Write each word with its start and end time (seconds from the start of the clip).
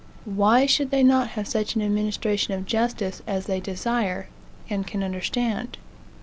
Why 0.25 0.65
should 0.65 0.89
they 0.89 1.03
not 1.03 1.27
have 1.37 1.47
such 1.47 1.75
an 1.75 1.81
administration 1.83 2.55
of 2.55 2.65
justice 2.65 3.21
as 3.27 3.45
they 3.45 3.59
desire, 3.59 4.29
and 4.67 4.87
can 4.87 5.03
understand? 5.03 5.77